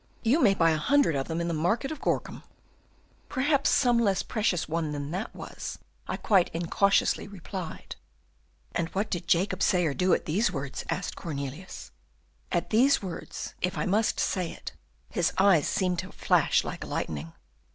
[0.23, 2.41] You may buy a hundred of them in the market of Gorcum.'
[3.29, 5.77] "'Perhaps some less precious one than that was!'
[6.07, 7.97] I quite incautiously replied."
[8.73, 11.91] "And what did Jacob say or do at these words?" asked Cornelius.
[12.51, 14.71] "At these words, if I must say it,
[15.11, 17.33] his eyes seemed to flash like lightning."